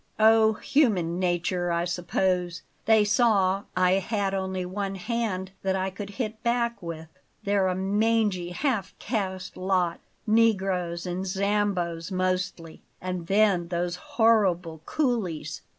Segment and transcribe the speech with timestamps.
[0.17, 6.09] "Oh, human nature, I suppose; they saw I had only one hand that I could
[6.17, 7.07] hit back with.
[7.43, 12.81] They're a mangy, half caste lot; negroes and Zambos mostly.
[12.99, 15.61] And then those horrible coolies!